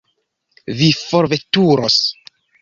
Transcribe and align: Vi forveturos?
Vi 0.79 0.87
forveturos? 1.01 2.01